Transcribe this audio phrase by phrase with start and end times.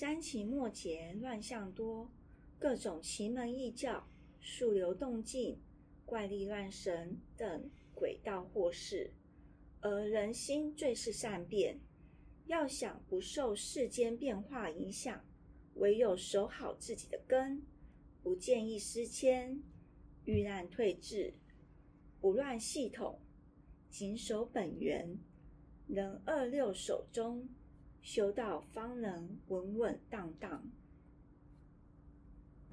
[0.00, 2.08] 三秦末节，乱象多，
[2.56, 4.06] 各种奇门异教、
[4.38, 5.58] 术流动静、
[6.06, 9.12] 怪力乱神等诡道祸事。
[9.80, 11.80] 而人心最是善变，
[12.46, 15.24] 要想不受世间变化影响，
[15.74, 17.60] 唯有守好自己的根，
[18.22, 19.60] 不见异思迁，
[20.24, 21.34] 遇难退志，
[22.20, 23.18] 不乱系统，
[23.90, 25.18] 谨守本源，
[25.88, 27.48] 能二六守中，
[28.02, 30.62] 修道方能稳稳当当。